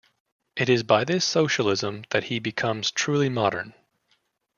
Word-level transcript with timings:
It 0.55 0.67
is 0.67 0.81
by 0.81 1.03
this 1.03 1.23
socialism 1.23 2.05
that 2.09 2.23
he 2.23 2.39
becomes 2.39 2.89
truly 2.89 3.29
modern. 3.29 3.75